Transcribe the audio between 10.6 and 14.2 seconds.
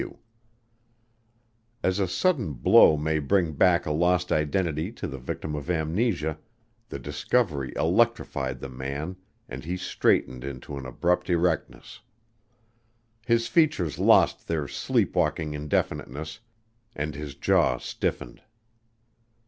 an abrupt erectness. His features